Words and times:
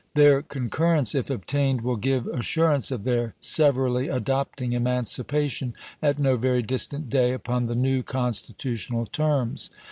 Their 0.15 0.41
concurrence, 0.41 1.13
if 1.13 1.29
obtained, 1.29 1.81
will 1.81 1.95
give 1.95 2.25
assur 2.25 2.71
ance 2.71 2.89
of 2.89 3.03
their 3.03 3.35
severally 3.39 4.07
adopting 4.09 4.73
emancipation 4.73 5.75
at 6.01 6.17
no 6.17 6.37
very 6.37 6.63
distant 6.63 7.07
day 7.07 7.33
upon 7.33 7.67
the 7.67 7.75
new 7.75 8.01
constitutional 8.01 9.05
terms. 9.05 9.69